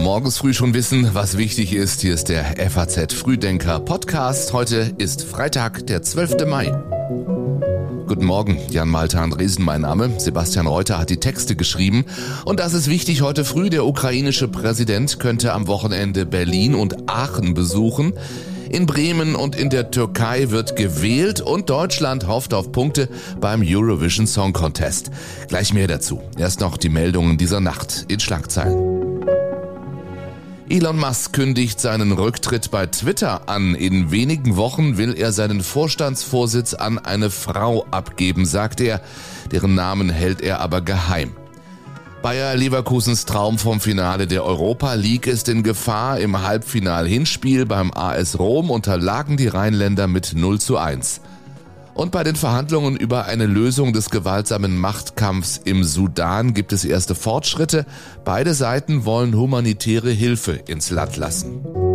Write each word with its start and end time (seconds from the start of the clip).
Morgens 0.00 0.38
früh 0.38 0.54
schon 0.54 0.74
wissen, 0.74 1.10
was 1.12 1.36
wichtig 1.36 1.72
ist. 1.72 2.02
Hier 2.02 2.14
ist 2.14 2.28
der 2.28 2.70
FAZ 2.70 3.12
Frühdenker 3.14 3.80
Podcast. 3.80 4.52
Heute 4.52 4.94
ist 4.96 5.24
Freitag, 5.24 5.88
der 5.88 6.02
12. 6.02 6.46
Mai. 6.46 6.66
Guten 8.06 8.24
Morgen, 8.24 8.60
Jan 8.70 8.88
Malte 8.88 9.18
Andresen 9.18 9.64
mein 9.64 9.80
Name. 9.80 10.20
Sebastian 10.20 10.68
Reuter 10.68 10.98
hat 10.98 11.10
die 11.10 11.18
Texte 11.18 11.56
geschrieben. 11.56 12.04
Und 12.44 12.60
das 12.60 12.74
ist 12.74 12.88
wichtig 12.88 13.22
heute 13.22 13.44
früh. 13.44 13.70
Der 13.70 13.84
ukrainische 13.84 14.46
Präsident 14.46 15.18
könnte 15.18 15.54
am 15.54 15.66
Wochenende 15.66 16.26
Berlin 16.26 16.76
und 16.76 17.10
Aachen 17.10 17.54
besuchen. 17.54 18.12
In 18.70 18.84
Bremen 18.84 19.34
und 19.34 19.56
in 19.56 19.70
der 19.70 19.90
Türkei 19.90 20.50
wird 20.50 20.76
gewählt 20.76 21.40
und 21.40 21.70
Deutschland 21.70 22.26
hofft 22.26 22.52
auf 22.52 22.70
Punkte 22.70 23.08
beim 23.40 23.62
Eurovision 23.64 24.26
Song 24.26 24.52
Contest. 24.52 25.10
Gleich 25.48 25.72
mehr 25.72 25.86
dazu. 25.86 26.20
Erst 26.36 26.60
noch 26.60 26.76
die 26.76 26.90
Meldungen 26.90 27.38
dieser 27.38 27.60
Nacht 27.60 28.04
in 28.08 28.20
Schlagzeilen. 28.20 28.98
Elon 30.68 30.98
Musk 30.98 31.32
kündigt 31.32 31.80
seinen 31.80 32.12
Rücktritt 32.12 32.70
bei 32.70 32.84
Twitter 32.84 33.48
an. 33.48 33.74
In 33.74 34.10
wenigen 34.10 34.56
Wochen 34.56 34.98
will 34.98 35.14
er 35.16 35.32
seinen 35.32 35.62
Vorstandsvorsitz 35.62 36.74
an 36.74 36.98
eine 36.98 37.30
Frau 37.30 37.86
abgeben, 37.90 38.44
sagt 38.44 38.82
er. 38.82 39.00
Deren 39.50 39.74
Namen 39.74 40.10
hält 40.10 40.42
er 40.42 40.60
aber 40.60 40.82
geheim. 40.82 41.34
Bayer 42.22 42.56
Leverkusens 42.56 43.26
Traum 43.26 43.58
vom 43.58 43.80
Finale 43.80 44.26
der 44.26 44.44
Europa 44.44 44.94
League 44.94 45.28
ist 45.28 45.48
in 45.48 45.62
Gefahr. 45.62 46.18
Im 46.18 46.42
Halbfinal-Hinspiel 46.42 47.64
beim 47.64 47.92
AS 47.94 48.40
Rom 48.40 48.70
unterlagen 48.70 49.36
die 49.36 49.46
Rheinländer 49.46 50.08
mit 50.08 50.32
0 50.34 50.60
zu 50.60 50.78
1. 50.78 51.20
Und 51.94 52.10
bei 52.10 52.24
den 52.24 52.34
Verhandlungen 52.34 52.96
über 52.96 53.26
eine 53.26 53.46
Lösung 53.46 53.92
des 53.92 54.10
gewaltsamen 54.10 54.76
Machtkampfs 54.76 55.60
im 55.64 55.84
Sudan 55.84 56.54
gibt 56.54 56.72
es 56.72 56.84
erste 56.84 57.14
Fortschritte. 57.14 57.86
Beide 58.24 58.52
Seiten 58.52 59.04
wollen 59.04 59.36
humanitäre 59.36 60.10
Hilfe 60.10 60.52
ins 60.52 60.90
Land 60.90 61.16
lassen. 61.16 61.87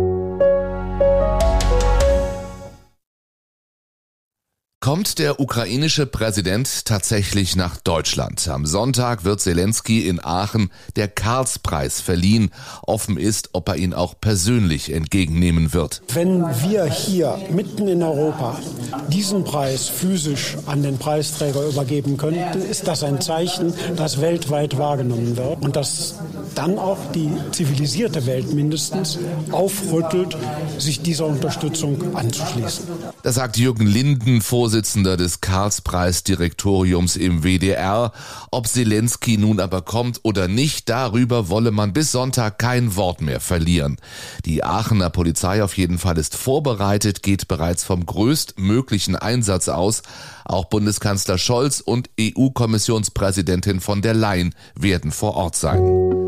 Kommt 4.84 5.18
der 5.18 5.40
ukrainische 5.40 6.04
Präsident 6.04 6.84
tatsächlich 6.84 7.56
nach 7.56 7.78
Deutschland? 7.78 8.46
Am 8.48 8.66
Sonntag 8.66 9.24
wird 9.24 9.40
Zelensky 9.40 10.06
in 10.06 10.22
Aachen 10.22 10.70
der 10.94 11.08
Karlspreis 11.08 12.02
verliehen. 12.02 12.50
Offen 12.86 13.16
ist, 13.16 13.48
ob 13.54 13.70
er 13.70 13.76
ihn 13.76 13.94
auch 13.94 14.12
persönlich 14.20 14.92
entgegennehmen 14.92 15.72
wird. 15.72 16.02
Wenn 16.12 16.42
wir 16.68 16.84
hier 16.84 17.38
mitten 17.50 17.88
in 17.88 18.02
Europa 18.02 18.60
diesen 19.08 19.44
Preis 19.44 19.88
physisch 19.88 20.58
an 20.66 20.82
den 20.82 20.98
Preisträger 20.98 21.66
übergeben 21.66 22.18
könnten, 22.18 22.60
ist 22.60 22.86
das 22.86 23.02
ein 23.04 23.22
Zeichen, 23.22 23.72
das 23.96 24.20
weltweit 24.20 24.76
wahrgenommen 24.76 25.38
wird 25.38 25.62
und 25.62 25.76
das 25.76 26.16
dann 26.54 26.78
auch 26.78 26.98
die 27.12 27.30
zivilisierte 27.52 28.26
Welt 28.26 28.52
mindestens 28.52 29.18
aufrüttelt, 29.50 30.36
sich 30.78 31.02
dieser 31.02 31.26
Unterstützung 31.26 32.16
anzuschließen. 32.16 32.86
Das 33.22 33.36
sagt 33.36 33.56
Jürgen 33.56 33.86
Linden, 33.86 34.40
Vorsitzender 34.40 35.16
des 35.16 35.40
Karlspreis-Direktoriums 35.40 37.16
im 37.16 37.42
WDR. 37.42 38.12
Ob 38.50 38.66
Zelensky 38.66 39.36
nun 39.38 39.60
aber 39.60 39.82
kommt 39.82 40.20
oder 40.22 40.48
nicht, 40.48 40.88
darüber 40.88 41.48
wolle 41.48 41.70
man 41.70 41.92
bis 41.92 42.12
Sonntag 42.12 42.58
kein 42.58 42.96
Wort 42.96 43.20
mehr 43.20 43.40
verlieren. 43.40 43.96
Die 44.44 44.64
Aachener 44.64 45.10
Polizei 45.10 45.62
auf 45.62 45.76
jeden 45.76 45.98
Fall 45.98 46.18
ist 46.18 46.36
vorbereitet, 46.36 47.22
geht 47.22 47.48
bereits 47.48 47.84
vom 47.84 48.06
größtmöglichen 48.06 49.16
Einsatz 49.16 49.68
aus. 49.68 50.02
Auch 50.44 50.66
Bundeskanzler 50.66 51.38
Scholz 51.38 51.80
und 51.80 52.10
EU-Kommissionspräsidentin 52.20 53.80
von 53.80 54.02
der 54.02 54.14
Leyen 54.14 54.54
werden 54.74 55.10
vor 55.10 55.34
Ort 55.36 55.56
sein. 55.56 56.23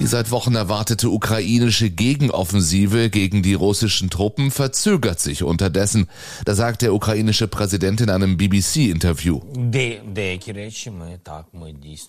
Die 0.00 0.06
seit 0.06 0.30
Wochen 0.30 0.54
erwartete 0.54 1.10
ukrainische 1.10 1.90
Gegenoffensive 1.90 3.10
gegen 3.10 3.42
die 3.42 3.52
russischen 3.52 4.08
Truppen 4.08 4.50
verzögert 4.50 5.20
sich 5.20 5.42
unterdessen. 5.42 6.08
Da 6.46 6.54
sagt 6.54 6.80
der 6.80 6.94
ukrainische 6.94 7.48
Präsident 7.48 8.00
in 8.00 8.08
einem 8.08 8.38
BBC-Interview. 8.38 9.42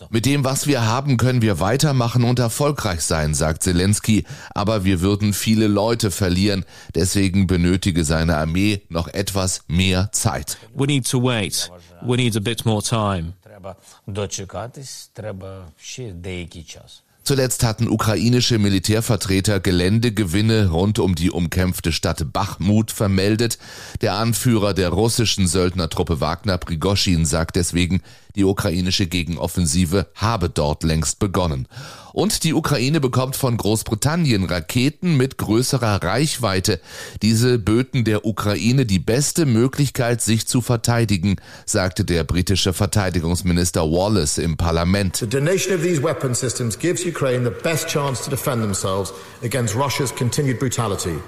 Mit 0.10 0.26
dem, 0.26 0.44
was 0.46 0.68
wir 0.68 0.86
haben, 0.86 1.18
können 1.18 1.42
wir 1.42 1.60
weitermachen 1.60 2.24
und 2.24 2.40
erfolgreich 2.40 3.02
sein, 3.02 3.34
sagt 3.34 3.64
Zelensky. 3.64 4.24
Aber 4.56 4.86
wir 4.86 5.02
würden 5.02 5.34
viele 5.34 5.68
Leute 5.68 6.12
verlieren. 6.12 6.64
Deswegen 6.96 7.46
benötige 7.46 8.06
seine 8.06 8.38
Armee 8.38 8.84
noch 8.88 9.10
etwas 9.10 9.64
mehr 9.68 10.10
Zeit. 10.14 10.58
We 10.74 10.88
need 10.88 11.10
to 11.10 11.22
wait. 11.22 11.70
We 12.04 12.16
need 12.16 12.38
a 12.38 12.40
bit 12.40 12.66
more 12.66 12.82
time. 12.82 13.34
Треба 13.44 13.76
дочекатись, 14.08 15.10
треба 15.14 15.68
ще 15.78 16.12
деякий 16.12 16.64
час. 16.64 17.04
Zuletzt 17.27 17.65
hatten 17.65 17.89
ukrainische 17.89 18.57
Militärvertreter 18.57 19.59
Geländegewinne 19.59 20.69
rund 20.69 21.01
um 21.01 21.17
die 21.17 21.33
umkämpfte 21.33 21.91
Stadt 21.91 22.33
Bachmut 22.33 22.93
vermeldet. 22.93 23.59
Der 24.01 24.15
Anführer 24.15 24.75
der 24.75 24.91
russischen 24.91 25.49
Söldnertruppe 25.49 26.21
Wagner 26.21 26.57
Prigoschin 26.57 27.27
sagt 27.27 27.57
deswegen, 27.57 28.01
die 28.37 28.45
ukrainische 28.45 29.07
Gegenoffensive 29.07 30.07
habe 30.15 30.49
dort 30.49 30.83
längst 30.85 31.19
begonnen. 31.19 31.67
Und 32.13 32.45
die 32.45 32.55
Ukraine 32.55 33.01
bekommt 33.01 33.37
von 33.37 33.57
Großbritannien 33.57 34.45
Raketen 34.45 35.17
mit 35.17 35.37
größerer 35.37 36.03
Reichweite. 36.03 36.81
Diese 37.21 37.59
böten 37.59 38.05
der 38.05 38.25
Ukraine 38.25 38.87
die 38.87 38.99
beste 38.99 39.45
Möglichkeit, 39.45 40.23
sich 40.23 40.47
zu 40.47 40.63
verteidigen, 40.63 41.37
sagte 41.67 42.05
der 42.05 42.25
britische 42.25 42.73
Verteidigungsminister 42.73 43.83
Wallace 43.83 44.39
im 44.39 44.57
Parlament. 44.57 45.17
The 45.17 45.27
donation 45.27 45.75
of 45.75 45.83
these 45.83 46.03
weapon 46.03 46.35
systems 46.35 46.79
gives 46.79 47.05
Ukraine 47.05 47.45
the 47.45 47.63
best 47.63 47.89
chance 47.89 48.25
to 48.25 48.31
defend 48.31 48.63
themselves 48.63 49.13
against 49.43 49.75
Russia's 49.75 50.15
continued 50.15 50.59
brutality 50.59 51.19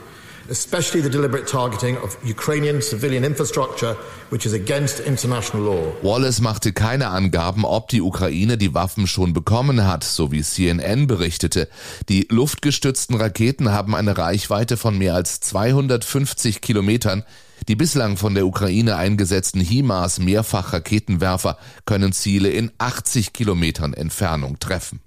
especially 0.49 1.03
the 1.03 1.11
deliberate 1.11 1.47
targeting 1.47 1.97
of 1.99 2.17
Ukrainian 2.25 2.81
civilian 2.81 3.25
infrastructure, 3.25 3.97
which 4.31 4.47
is 4.47 4.53
against 4.53 5.01
international 5.01 5.63
law. 5.63 5.93
Wallace 6.03 6.41
machte 6.41 6.73
keine 6.73 7.09
Angaben, 7.09 7.65
ob 7.65 7.89
die 7.89 8.01
Ukraine 8.01 8.57
die 8.57 8.75
Waffen 8.75 9.07
schon 9.07 9.33
bekommen 9.33 9.87
hat, 9.87 10.05
so 10.05 10.33
wie 10.33 10.43
CNN 10.43 11.07
berichtete. 11.07 11.69
Die 12.09 12.27
luftgestützten 12.31 13.17
Raketen 13.17 13.73
haben 13.73 13.95
eine 13.95 14.17
Reichweite 14.17 14.77
von 14.77 14.97
mehr 14.97 15.15
als 15.15 15.41
250 15.41 16.61
Kilometern. 16.61 17.25
Die 17.67 17.77
bislang 17.77 18.17
von 18.17 18.35
der 18.35 18.47
Ukraine 18.47 18.97
eingesetzten 18.97 19.61
HIMARS 19.61 20.21
Mehrfachraketenwerfer 20.21 21.59
können 21.85 22.13
Ziele 22.13 22.51
in 22.51 22.71
80 22.79 23.33
Kilometern 23.33 23.95
Entfernung 23.95 24.59
treffen. 24.59 25.01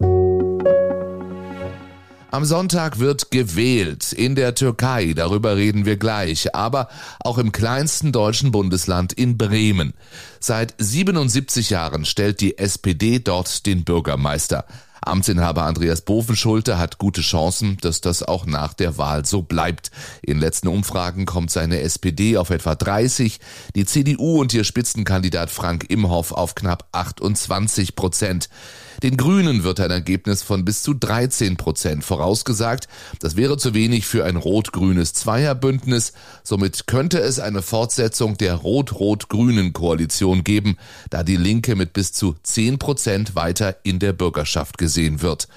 Am 2.32 2.46
Sonntag 2.46 3.00
wird 3.00 3.30
gewählt 3.30 4.14
in 4.14 4.36
der 4.36 4.56
Türkei, 4.56 5.12
darüber 5.14 5.58
reden 5.58 5.84
wir 5.86 5.98
gleich, 5.98 6.56
aber 6.56 6.88
auch 7.20 7.38
im 7.38 7.52
kleinsten 7.52 8.14
deutschen 8.14 8.54
Bundesland 8.54 9.12
in 9.12 9.38
Bremen. 9.38 9.94
Seit 10.40 10.74
77 10.78 11.72
Jahren 11.72 12.06
stellt 12.06 12.40
die 12.40 12.58
SPD 12.58 13.20
dort 13.20 13.66
den 13.66 13.84
Bürgermeister. 13.84 14.64
Amtsinhaber 15.04 15.64
Andreas 15.64 16.02
Bovenschulte 16.02 16.78
hat 16.78 17.00
gute 17.00 17.22
Chancen, 17.22 17.78
dass 17.82 18.02
das 18.02 18.22
auch 18.22 18.46
nach 18.46 18.74
der 18.74 19.00
Wahl 19.00 19.26
so 19.26 19.42
bleibt. 19.42 19.90
In 20.22 20.40
letzten 20.40 20.68
Umfragen 20.68 21.26
kommt 21.26 21.50
seine 21.50 21.82
SPD 21.82 22.38
auf 22.38 22.52
etwa 22.52 22.76
30, 22.76 23.40
die 23.76 23.86
CDU 23.86 24.40
und 24.40 24.54
ihr 24.54 24.64
Spitzenkandidat 24.64 25.50
Frank 25.50 25.90
Imhoff 25.90 26.32
auf 26.32 26.54
knapp 26.54 26.88
28 26.92 27.96
Prozent. 27.96 28.50
Den 29.04 29.18
Grünen 29.18 29.64
wird 29.64 29.80
ein 29.80 29.90
Ergebnis 29.90 30.44
von 30.44 30.64
bis 30.64 30.84
zu 30.84 30.94
13 30.94 31.58
Prozent 31.58 32.04
vorausgesagt. 32.04 32.88
Das 33.20 33.36
wäre 33.36 33.58
zu 33.58 33.74
wenig 33.74 34.06
für 34.06 34.26
ein 34.26 34.36
rot-grünes 34.36 35.14
Zweierbündnis. 35.14 36.14
Somit 36.44 36.86
könnte 36.86 37.20
es 37.20 37.40
eine 37.40 37.64
Fortsetzung 37.64 38.38
der 38.38 38.54
rot-rot-grünen 38.56 39.74
Koalition 39.74 40.44
geben, 40.44 40.78
da 41.10 41.24
die 41.24 41.38
Linke 41.38 41.76
mit 41.76 41.94
bis 41.94 42.14
zu 42.14 42.36
10 42.44 42.78
Prozent 42.78 43.36
weiter 43.36 43.78
in 43.82 43.98
der 43.98 44.14
Bürgerschaft 44.14 44.78
gesehen 44.92 45.22
wird. 45.22 45.48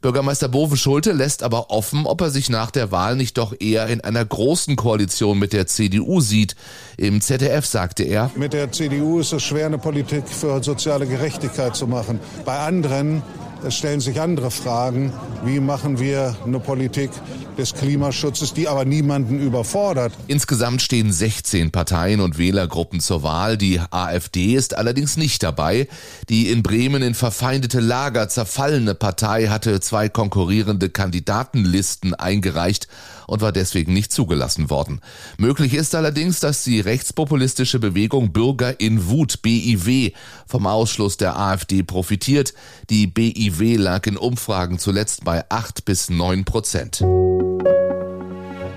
Bürgermeister 0.00 0.48
Boven 0.48 0.76
Schulte 0.76 1.12
lässt 1.12 1.42
aber 1.42 1.70
offen, 1.70 2.06
ob 2.06 2.20
er 2.20 2.30
sich 2.30 2.48
nach 2.48 2.70
der 2.70 2.92
Wahl 2.92 3.16
nicht 3.16 3.38
doch 3.38 3.54
eher 3.58 3.88
in 3.88 4.00
einer 4.02 4.24
großen 4.24 4.76
Koalition 4.76 5.38
mit 5.38 5.52
der 5.52 5.66
CDU 5.66 6.20
sieht. 6.20 6.54
Im 6.96 7.20
ZDF 7.20 7.66
sagte 7.66 8.04
er, 8.04 8.30
mit 8.36 8.52
der 8.52 8.70
CDU 8.70 9.18
ist 9.18 9.32
es 9.32 9.42
schwer, 9.42 9.66
eine 9.66 9.78
Politik 9.78 10.28
für 10.28 10.62
soziale 10.62 11.06
Gerechtigkeit 11.06 11.74
zu 11.74 11.86
machen. 11.86 12.20
Bei 12.44 12.58
anderen 12.58 13.22
stellen 13.70 14.00
sich 14.00 14.20
andere 14.20 14.50
Fragen. 14.50 15.12
Wie 15.44 15.58
machen 15.60 15.98
wir 15.98 16.36
eine 16.44 16.60
Politik 16.60 17.10
des 17.56 17.74
Klimaschutzes, 17.74 18.54
die 18.54 18.68
aber 18.68 18.84
niemanden 18.84 19.40
überfordert? 19.40 20.12
Insgesamt 20.26 20.82
stehen 20.82 21.12
16 21.12 21.70
Parteien 21.70 22.20
und 22.20 22.38
Wählergruppen 22.38 23.00
zur 23.00 23.22
Wahl. 23.22 23.56
Die 23.56 23.80
AfD 23.90 24.54
ist 24.54 24.76
allerdings 24.76 25.16
nicht 25.16 25.42
dabei. 25.42 25.88
Die 26.28 26.50
in 26.50 26.62
Bremen 26.62 27.02
in 27.02 27.14
verfeindete 27.14 27.80
Lager 27.80 28.28
zerfallene 28.28 28.94
Partei 28.94 29.48
hatte 29.48 29.80
zwei 29.80 30.08
konkurrierende 30.08 30.90
Kandidatenlisten 30.90 32.14
eingereicht 32.14 32.88
und 33.26 33.40
war 33.40 33.52
deswegen 33.52 33.92
nicht 33.92 34.12
zugelassen 34.12 34.70
worden. 34.70 35.00
Möglich 35.38 35.74
ist 35.74 35.94
allerdings, 35.94 36.40
dass 36.40 36.64
die 36.64 36.80
rechtspopulistische 36.80 37.78
Bewegung 37.78 38.32
Bürger 38.32 38.80
in 38.80 39.08
Wut 39.08 39.42
BIW 39.42 40.12
vom 40.46 40.66
Ausschluss 40.66 41.16
der 41.16 41.38
AfD 41.38 41.82
profitiert. 41.82 42.54
Die 42.90 43.06
BIW 43.06 43.76
lag 43.76 44.06
in 44.06 44.16
Umfragen 44.16 44.78
zuletzt 44.78 45.24
bei 45.24 45.44
acht 45.48 45.84
bis 45.84 46.10
neun 46.10 46.44
Prozent. 46.44 47.04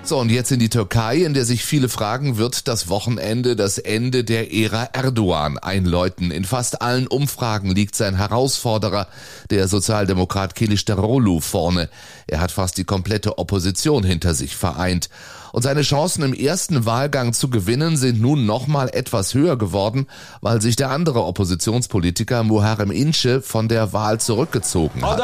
So, 0.09 0.17
und 0.17 0.31
jetzt 0.31 0.51
in 0.51 0.57
die 0.57 0.69
Türkei, 0.69 1.17
in 1.17 1.35
der 1.35 1.45
sich 1.45 1.63
viele 1.63 1.87
fragen, 1.87 2.37
wird 2.37 2.67
das 2.67 2.89
Wochenende 2.89 3.55
das 3.55 3.77
Ende 3.77 4.23
der 4.23 4.51
Ära 4.51 4.85
Erdogan 4.91 5.59
einläuten. 5.59 6.31
In 6.31 6.45
fast 6.45 6.81
allen 6.81 7.05
Umfragen 7.05 7.75
liegt 7.75 7.93
sein 7.93 8.15
Herausforderer, 8.15 9.07
der 9.51 9.67
Sozialdemokrat 9.67 10.55
Kilicdaroglu, 10.55 11.41
vorne. 11.41 11.89
Er 12.25 12.41
hat 12.41 12.49
fast 12.49 12.79
die 12.79 12.85
komplette 12.85 13.37
Opposition 13.37 14.03
hinter 14.03 14.33
sich 14.33 14.55
vereint. 14.55 15.11
Und 15.51 15.61
seine 15.61 15.83
Chancen 15.83 16.23
im 16.23 16.33
ersten 16.33 16.87
Wahlgang 16.87 17.33
zu 17.33 17.51
gewinnen 17.51 17.95
sind 17.95 18.19
nun 18.19 18.47
nochmal 18.47 18.89
etwas 18.91 19.35
höher 19.35 19.59
geworden, 19.59 20.07
weil 20.41 20.59
sich 20.59 20.75
der 20.75 20.89
andere 20.89 21.23
Oppositionspolitiker 21.23 22.41
Muharrem 22.41 22.89
Ince 22.89 23.43
von 23.43 23.67
der 23.67 23.93
Wahl 23.93 24.19
zurückgezogen 24.19 25.03
hat. 25.03 25.19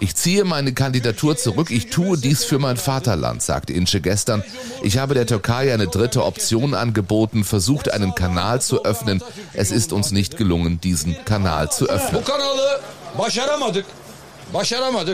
Ich 0.00 0.14
ziehe 0.16 0.44
meine 0.44 0.74
Kandidatur 0.74 1.36
zurück. 1.36 1.70
Ich 1.70 1.88
tue 1.88 2.18
dies 2.18 2.44
für 2.44 2.58
mein 2.58 2.76
Vaterland, 2.76 3.42
sagte 3.42 3.72
Ince 3.72 4.00
gestern. 4.00 4.44
Ich 4.82 4.98
habe 4.98 5.14
der 5.14 5.26
Türkei 5.26 5.72
eine 5.72 5.86
dritte 5.86 6.24
Option 6.24 6.74
angeboten, 6.74 7.44
versucht 7.44 7.90
einen 7.90 8.14
Kanal 8.14 8.60
zu 8.60 8.84
öffnen. 8.84 9.22
Es 9.54 9.70
ist 9.70 9.92
uns 9.92 10.10
nicht 10.10 10.36
gelungen, 10.36 10.80
diesen 10.80 11.16
Kanal 11.24 11.72
zu 11.72 11.88
öffnen. 11.88 12.22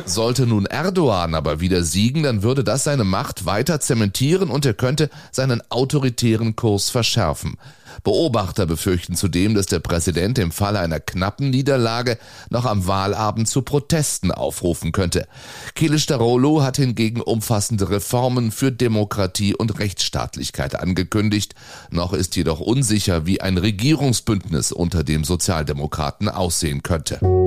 Sollte 0.08 0.46
nun 0.46 0.66
Erdogan 0.66 1.34
aber 1.34 1.60
wieder 1.60 1.82
siegen, 1.82 2.22
dann 2.22 2.42
würde 2.42 2.62
das 2.62 2.84
seine 2.84 3.04
Macht 3.04 3.46
weiter 3.46 3.80
zementieren 3.80 4.50
und 4.50 4.66
er 4.66 4.74
könnte 4.74 5.08
seinen 5.32 5.62
autoritären 5.70 6.56
Kurs 6.56 6.90
verschärfen. 6.90 7.56
Beobachter 8.04 8.66
befürchten 8.66 9.14
zudem, 9.14 9.54
dass 9.54 9.66
der 9.66 9.80
Präsident 9.80 10.38
im 10.38 10.52
Falle 10.52 10.80
einer 10.80 11.00
knappen 11.00 11.50
Niederlage 11.50 12.18
noch 12.48 12.64
am 12.64 12.86
Wahlabend 12.86 13.48
zu 13.48 13.62
Protesten 13.62 14.30
aufrufen 14.32 14.92
könnte. 14.92 15.26
Kilicdaroglu 15.74 16.62
hat 16.62 16.76
hingegen 16.76 17.20
umfassende 17.20 17.90
Reformen 17.90 18.52
für 18.52 18.72
Demokratie 18.72 19.54
und 19.54 19.78
Rechtsstaatlichkeit 19.78 20.76
angekündigt. 20.76 21.54
Noch 21.90 22.12
ist 22.12 22.36
jedoch 22.36 22.60
unsicher, 22.60 23.26
wie 23.26 23.40
ein 23.40 23.58
Regierungsbündnis 23.58 24.72
unter 24.72 25.04
dem 25.04 25.24
Sozialdemokraten 25.24 26.28
aussehen 26.28 26.82
könnte. 26.82 27.39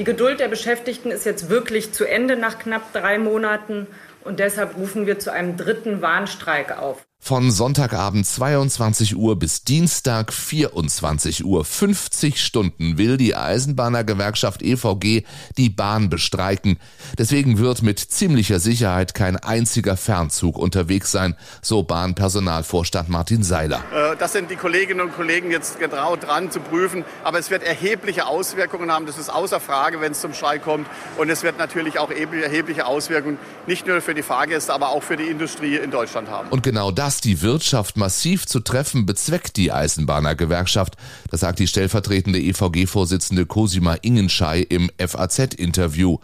Die 0.00 0.04
Geduld 0.04 0.40
der 0.40 0.48
Beschäftigten 0.48 1.10
ist 1.10 1.26
jetzt 1.26 1.50
wirklich 1.50 1.92
zu 1.92 2.08
Ende 2.08 2.34
nach 2.34 2.58
knapp 2.58 2.94
drei 2.94 3.18
Monaten 3.18 3.86
und 4.24 4.40
deshalb 4.40 4.78
rufen 4.78 5.06
wir 5.06 5.18
zu 5.18 5.30
einem 5.30 5.58
dritten 5.58 6.00
Warnstreik 6.00 6.78
auf. 6.78 7.04
Von 7.22 7.50
Sonntagabend 7.50 8.26
22 8.26 9.14
Uhr 9.14 9.38
bis 9.38 9.62
Dienstag 9.62 10.32
24 10.32 11.44
Uhr 11.44 11.66
50 11.66 12.42
Stunden 12.42 12.96
will 12.96 13.18
die 13.18 13.36
Eisenbahnergewerkschaft 13.36 14.62
EVG 14.62 15.24
die 15.58 15.68
Bahn 15.68 16.08
bestreiken. 16.08 16.80
Deswegen 17.18 17.58
wird 17.58 17.82
mit 17.82 18.00
ziemlicher 18.00 18.58
Sicherheit 18.58 19.14
kein 19.14 19.36
einziger 19.36 19.98
Fernzug 19.98 20.56
unterwegs 20.56 21.12
sein, 21.12 21.36
so 21.60 21.82
Bahnpersonalvorstand 21.82 23.10
Martin 23.10 23.42
Seiler. 23.42 23.84
Äh, 23.94 24.16
das 24.16 24.32
sind 24.32 24.50
die 24.50 24.56
Kolleginnen 24.56 25.02
und 25.02 25.14
Kollegen 25.14 25.50
jetzt 25.50 25.78
genau 25.78 26.16
dran 26.16 26.50
zu 26.50 26.58
prüfen. 26.58 27.04
Aber 27.22 27.38
es 27.38 27.50
wird 27.50 27.62
erhebliche 27.62 28.26
Auswirkungen 28.26 28.90
haben. 28.90 29.04
Das 29.04 29.18
ist 29.18 29.28
außer 29.28 29.60
Frage, 29.60 30.00
wenn 30.00 30.12
es 30.12 30.22
zum 30.22 30.32
Streik 30.32 30.64
kommt. 30.64 30.88
Und 31.18 31.28
es 31.28 31.42
wird 31.42 31.58
natürlich 31.58 31.98
auch 31.98 32.10
erhebliche 32.10 32.86
Auswirkungen 32.86 33.38
nicht 33.66 33.86
nur 33.86 34.00
für 34.00 34.14
die 34.14 34.22
Fahrgäste, 34.22 34.72
aber 34.72 34.88
auch 34.88 35.02
für 35.02 35.18
die 35.18 35.26
Industrie 35.26 35.76
in 35.76 35.90
Deutschland 35.90 36.28
haben. 36.30 36.48
Und 36.48 36.62
genau 36.62 36.90
das 36.90 37.09
das 37.10 37.20
die 37.20 37.42
Wirtschaft 37.42 37.96
massiv 37.96 38.46
zu 38.46 38.60
treffen, 38.60 39.04
bezweckt 39.04 39.56
die 39.56 39.72
Eisenbahnergewerkschaft. 39.72 40.96
Das 41.28 41.40
sagt 41.40 41.58
die 41.58 41.66
stellvertretende 41.66 42.38
EVG-Vorsitzende 42.38 43.46
Cosima 43.46 43.94
Ingenschei 43.94 44.60
im 44.60 44.92
FAZ-Interview. 44.96 46.18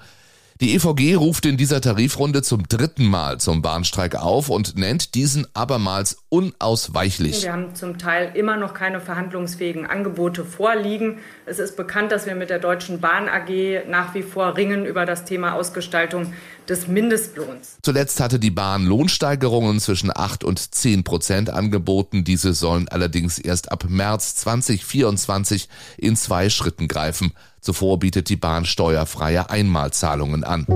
Die 0.60 0.74
EVG 0.74 1.16
ruft 1.16 1.44
in 1.44 1.58
dieser 1.58 1.82
Tarifrunde 1.82 2.40
zum 2.40 2.66
dritten 2.66 3.04
Mal 3.04 3.38
zum 3.38 3.60
Bahnstreik 3.60 4.14
auf 4.14 4.48
und 4.48 4.78
nennt 4.78 5.14
diesen 5.14 5.46
abermals 5.54 6.18
unausweichlich. 6.30 7.42
Wir 7.42 7.52
haben 7.52 7.74
zum 7.74 7.98
Teil 7.98 8.30
immer 8.34 8.56
noch 8.56 8.72
keine 8.72 9.00
verhandlungsfähigen 9.00 9.86
Angebote 9.86 10.44
vorliegen. 10.44 11.18
Es 11.44 11.58
ist 11.58 11.76
bekannt, 11.76 12.10
dass 12.10 12.24
wir 12.24 12.36
mit 12.36 12.48
der 12.48 12.58
Deutschen 12.58 13.00
Bahn 13.00 13.28
AG 13.28 13.88
nach 13.88 14.14
wie 14.14 14.22
vor 14.22 14.56
ringen 14.56 14.86
über 14.86 15.04
das 15.04 15.24
Thema 15.24 15.54
Ausgestaltung 15.54 16.32
des 16.68 16.88
Mindestlohns. 16.88 17.78
Zuletzt 17.82 18.20
hatte 18.20 18.38
die 18.38 18.50
Bahn 18.50 18.84
Lohnsteigerungen 18.84 19.80
zwischen 19.80 20.10
8 20.14 20.44
und 20.44 20.74
10 20.74 21.04
Prozent 21.04 21.50
angeboten. 21.50 22.24
Diese 22.24 22.54
sollen 22.54 22.88
allerdings 22.88 23.38
erst 23.38 23.70
ab 23.72 23.86
März 23.88 24.36
2024 24.36 25.68
in 25.98 26.16
zwei 26.16 26.50
Schritten 26.50 26.88
greifen. 26.88 27.32
Zuvor 27.60 27.98
bietet 27.98 28.28
die 28.28 28.36
Bahn 28.36 28.64
steuerfreie 28.64 29.50
Einmalzahlungen 29.50 30.44
an. 30.44 30.66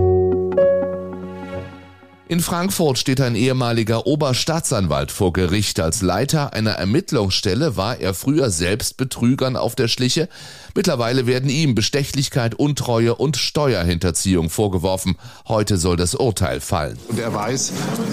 In 2.31 2.39
Frankfurt 2.39 2.97
steht 2.97 3.21
ein 3.21 3.35
ehemaliger 3.35 4.07
Oberstaatsanwalt 4.07 5.11
vor 5.11 5.33
Gericht. 5.33 5.81
Als 5.81 6.01
Leiter 6.01 6.53
einer 6.53 6.71
Ermittlungsstelle 6.71 7.77
war 7.77 7.99
er 7.99 8.15
früher 8.15 8.51
selbst 8.51 8.97
Betrügern 8.97 9.57
auf 9.57 9.75
der 9.75 9.89
Schliche. 9.89 10.29
Mittlerweile 10.77 11.27
werden 11.27 11.51
ihm 11.51 11.75
Bestechlichkeit, 11.75 12.55
Untreue 12.55 13.17
und 13.17 13.37
Steuerhinterziehung 13.37 14.49
vorgeworfen. 14.49 15.17
Heute 15.49 15.77
soll 15.77 15.97
das 15.97 16.15
Urteil 16.15 16.61
fallen. 16.61 17.01
Und 17.09 17.19
er 17.19 17.35
weiß, 17.35 17.73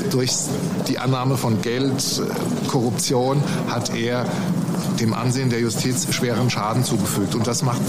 durch 0.09 0.31
die 0.87 0.97
Annahme 0.97 1.37
von 1.37 1.61
Geld, 1.61 2.03
Korruption 2.69 3.43
hat 3.69 3.95
er 3.95 4.25
dem 4.99 5.13
Ansehen 5.13 5.49
der 5.49 5.59
Justiz 5.59 6.07
schweren 6.13 6.49
Schaden 6.49 6.83
zugefügt. 6.83 7.35
Und 7.35 7.47
das 7.47 7.63
macht 7.63 7.81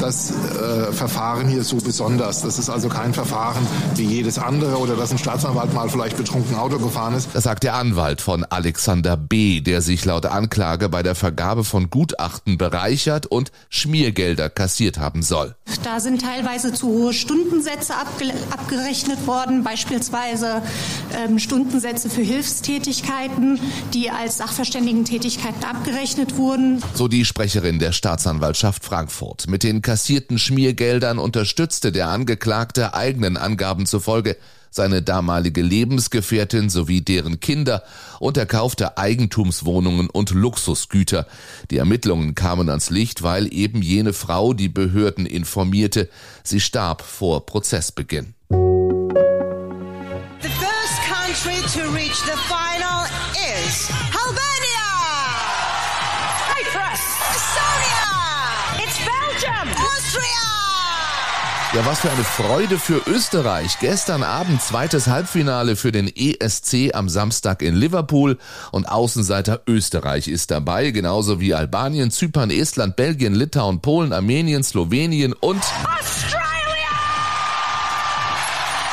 das 0.00 0.30
äh, 0.30 0.92
Verfahren 0.92 1.48
hier 1.48 1.64
so 1.64 1.76
besonders. 1.76 2.42
Das 2.42 2.58
ist 2.58 2.70
also 2.70 2.88
kein 2.88 3.14
Verfahren 3.14 3.66
wie 3.96 4.04
jedes 4.04 4.38
andere 4.38 4.78
oder 4.78 4.96
dass 4.96 5.12
ein 5.12 5.18
Staatsanwalt 5.18 5.74
mal 5.74 5.88
vielleicht 5.88 6.16
betrunken 6.16 6.56
Auto 6.56 6.78
gefahren 6.78 7.14
ist. 7.14 7.28
Das 7.32 7.44
sagt 7.44 7.62
der 7.62 7.74
Anwalt 7.74 8.20
von 8.20 8.44
Alexander 8.44 9.16
B., 9.16 9.60
der 9.60 9.82
sich 9.82 10.04
laut 10.04 10.26
Anklage 10.26 10.88
bei 10.88 11.02
der 11.02 11.14
Vergabe 11.14 11.64
von 11.64 11.90
Gutachten 11.90 12.58
bereichert 12.58 13.26
und 13.26 13.52
Schmiergelder 13.68 14.50
kassiert 14.50 14.98
haben 14.98 15.22
soll. 15.22 15.54
Da 15.82 16.00
sind 16.00 16.22
teilweise 16.22 16.72
zu 16.72 16.88
hohe 16.88 17.12
Stundensätze 17.12 17.94
abge 17.94 18.32
abgerechnet 18.50 19.26
worden, 19.26 19.64
beispielsweise 19.64 20.62
ähm, 21.16 21.38
Stundensätze 21.38 22.10
für 22.10 22.22
Hilfstätigkeiten, 22.22 23.58
die 23.94 24.10
als 24.10 24.38
Sachverständigentätigkeiten 24.38 25.64
abgerechnet 25.64 26.31
wurden 26.36 26.52
wurden. 26.52 26.82
So 26.94 27.08
die 27.08 27.24
Sprecherin 27.24 27.78
der 27.78 27.92
Staatsanwaltschaft 27.92 28.84
Frankfurt. 28.84 29.48
Mit 29.48 29.62
den 29.62 29.82
kassierten 29.82 30.38
Schmiergeldern 30.38 31.18
unterstützte 31.18 31.92
der 31.92 32.08
Angeklagte 32.08 32.94
eigenen 32.94 33.36
Angaben 33.36 33.86
zufolge 33.86 34.36
seine 34.74 35.02
damalige 35.02 35.60
Lebensgefährtin 35.60 36.70
sowie 36.70 37.02
deren 37.02 37.40
Kinder 37.40 37.82
und 38.20 38.38
er 38.38 38.46
kaufte 38.46 38.96
Eigentumswohnungen 38.96 40.08
und 40.08 40.30
Luxusgüter. 40.30 41.26
Die 41.70 41.76
Ermittlungen 41.76 42.34
kamen 42.34 42.70
ans 42.70 42.88
Licht, 42.88 43.22
weil 43.22 43.52
eben 43.52 43.82
jene 43.82 44.14
Frau 44.14 44.54
die 44.54 44.70
Behörden 44.70 45.26
informierte. 45.26 46.08
Sie 46.42 46.60
starb 46.60 47.02
vor 47.02 47.44
Prozessbeginn. 47.44 48.34
The 50.40 50.48
first 50.48 50.98
country 51.06 51.60
to 51.74 51.90
reach 51.94 52.16
the 52.24 52.36
final 52.48 53.04
is 53.36 53.90
Albania! 54.14 54.81
Ja, 61.74 61.86
was 61.86 62.00
für 62.00 62.10
eine 62.10 62.22
Freude 62.22 62.78
für 62.78 63.00
Österreich. 63.06 63.78
Gestern 63.80 64.22
Abend 64.22 64.60
zweites 64.60 65.06
Halbfinale 65.06 65.74
für 65.74 65.90
den 65.90 66.06
ESC 66.14 66.94
am 66.94 67.08
Samstag 67.08 67.62
in 67.62 67.74
Liverpool. 67.74 68.36
Und 68.72 68.84
Außenseiter 68.84 69.62
Österreich 69.66 70.28
ist 70.28 70.50
dabei, 70.50 70.90
genauso 70.90 71.40
wie 71.40 71.54
Albanien, 71.54 72.10
Zypern, 72.10 72.50
Estland, 72.50 72.96
Belgien, 72.96 73.34
Litauen, 73.34 73.80
Polen, 73.80 74.12
Armenien, 74.12 74.62
Slowenien 74.62 75.32
und 75.32 75.62
Australia! 75.98 76.41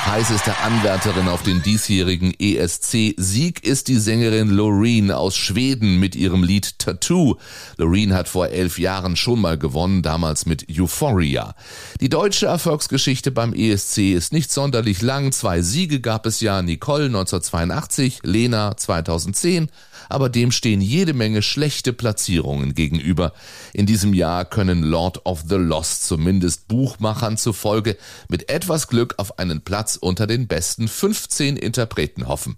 Heißeste 0.09 0.57
Anwärterin 0.57 1.27
auf 1.27 1.43
den 1.43 1.61
diesjährigen 1.61 2.33
ESC-Sieg 2.39 3.63
ist 3.63 3.87
die 3.87 3.99
Sängerin 3.99 4.49
Loreen 4.49 5.11
aus 5.11 5.37
Schweden 5.37 5.99
mit 5.99 6.15
ihrem 6.15 6.41
Lied 6.41 6.79
Tattoo. 6.79 7.35
Loreen 7.77 8.15
hat 8.15 8.27
vor 8.27 8.47
elf 8.47 8.79
Jahren 8.79 9.15
schon 9.15 9.39
mal 9.39 9.59
gewonnen, 9.59 10.01
damals 10.01 10.47
mit 10.47 10.65
Euphoria. 10.67 11.53
Die 12.01 12.09
deutsche 12.09 12.47
Erfolgsgeschichte 12.47 13.29
beim 13.29 13.53
ESC 13.53 14.15
ist 14.15 14.33
nicht 14.33 14.51
sonderlich 14.51 15.03
lang. 15.03 15.31
Zwei 15.31 15.61
Siege 15.61 15.99
gab 15.99 16.25
es 16.25 16.41
ja, 16.41 16.63
Nicole 16.63 17.05
1982, 17.05 18.21
Lena 18.23 18.75
2010 18.75 19.69
aber 20.09 20.27
dem 20.27 20.51
stehen 20.51 20.81
jede 20.81 21.13
Menge 21.13 21.41
schlechte 21.41 21.93
Platzierungen 21.93 22.73
gegenüber. 22.73 23.33
In 23.73 23.85
diesem 23.85 24.13
Jahr 24.13 24.43
können 24.43 24.83
Lord 24.83 25.25
of 25.25 25.43
the 25.47 25.55
Lost 25.55 26.07
zumindest 26.07 26.67
Buchmachern 26.67 27.37
zufolge 27.37 27.95
mit 28.27 28.49
etwas 28.49 28.87
Glück 28.87 29.13
auf 29.17 29.37
einen 29.39 29.61
Platz 29.61 29.99
unter 30.00 30.27
den 30.27 30.48
besten 30.48 30.88
15 30.88 31.58
Interpreten 31.58 32.27
hoffen. 32.27 32.58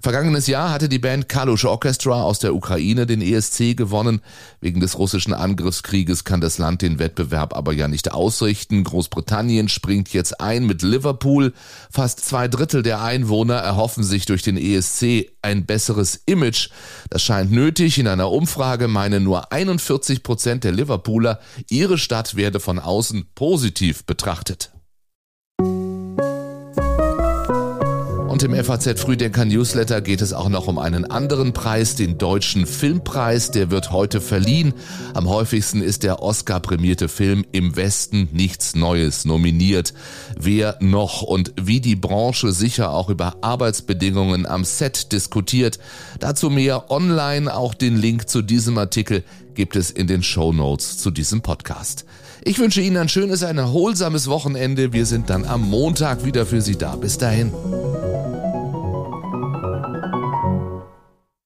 Vergangenes 0.00 0.46
Jahr 0.46 0.70
hatte 0.70 0.88
die 0.88 0.98
Band 0.98 1.28
Kalush 1.28 1.64
Orchestra 1.64 2.22
aus 2.22 2.38
der 2.38 2.54
Ukraine 2.54 3.06
den 3.06 3.20
ESC 3.20 3.76
gewonnen. 3.76 4.20
Wegen 4.60 4.80
des 4.80 4.98
russischen 4.98 5.32
Angriffskrieges 5.32 6.24
kann 6.24 6.40
das 6.40 6.58
Land 6.58 6.82
den 6.82 6.98
Wettbewerb 6.98 7.56
aber 7.56 7.72
ja 7.72 7.88
nicht 7.88 8.12
ausrichten. 8.12 8.84
Großbritannien 8.84 9.68
springt 9.68 10.12
jetzt 10.12 10.40
ein 10.40 10.66
mit 10.66 10.82
Liverpool. 10.82 11.54
Fast 11.90 12.24
zwei 12.24 12.46
Drittel 12.46 12.82
der 12.82 13.02
Einwohner 13.02 13.56
erhoffen 13.56 14.04
sich 14.04 14.26
durch 14.26 14.42
den 14.42 14.56
ESC 14.56 15.32
ein 15.42 15.66
besseres 15.66 16.20
Image. 16.26 16.68
Das 17.10 17.22
scheint 17.22 17.50
nötig. 17.50 17.98
In 17.98 18.06
einer 18.06 18.30
Umfrage 18.30 18.88
meinen 18.88 19.24
nur 19.24 19.52
41 19.52 20.22
Prozent 20.22 20.64
der 20.64 20.72
Liverpooler, 20.72 21.40
ihre 21.68 21.98
Stadt 21.98 22.36
werde 22.36 22.60
von 22.60 22.78
außen 22.78 23.26
positiv 23.34 24.04
betrachtet. 24.04 24.75
Und 28.36 28.42
im 28.42 28.64
FAZ 28.64 29.00
Frühdenker 29.00 29.46
Newsletter 29.46 30.02
geht 30.02 30.20
es 30.20 30.34
auch 30.34 30.50
noch 30.50 30.66
um 30.66 30.78
einen 30.78 31.06
anderen 31.06 31.54
Preis, 31.54 31.94
den 31.94 32.18
Deutschen 32.18 32.66
Filmpreis. 32.66 33.50
Der 33.50 33.70
wird 33.70 33.92
heute 33.92 34.20
verliehen. 34.20 34.74
Am 35.14 35.26
häufigsten 35.26 35.80
ist 35.80 36.02
der 36.02 36.22
Oscar-prämierte 36.22 37.08
Film 37.08 37.46
Im 37.52 37.76
Westen 37.76 38.28
nichts 38.32 38.76
Neues 38.76 39.24
nominiert. 39.24 39.94
Wer 40.38 40.76
noch 40.80 41.22
und 41.22 41.54
wie 41.58 41.80
die 41.80 41.96
Branche 41.96 42.52
sicher 42.52 42.90
auch 42.90 43.08
über 43.08 43.36
Arbeitsbedingungen 43.40 44.44
am 44.44 44.66
Set 44.66 45.12
diskutiert. 45.12 45.78
Dazu 46.20 46.50
mehr 46.50 46.90
online. 46.90 47.56
Auch 47.56 47.72
den 47.72 47.96
Link 47.96 48.28
zu 48.28 48.42
diesem 48.42 48.76
Artikel 48.76 49.24
gibt 49.54 49.76
es 49.76 49.90
in 49.90 50.08
den 50.08 50.22
Show 50.22 50.52
Notes 50.52 50.98
zu 50.98 51.10
diesem 51.10 51.40
Podcast. 51.40 52.04
Ich 52.46 52.60
wünsche 52.60 52.80
Ihnen 52.80 52.96
ein 52.96 53.08
schönes, 53.08 53.42
ein 53.42 53.58
erholsames 53.58 54.28
Wochenende. 54.28 54.92
Wir 54.92 55.04
sind 55.04 55.30
dann 55.30 55.44
am 55.46 55.68
Montag 55.68 56.24
wieder 56.24 56.46
für 56.46 56.60
Sie 56.60 56.76
da. 56.78 56.94
Bis 56.94 57.18
dahin. 57.18 57.52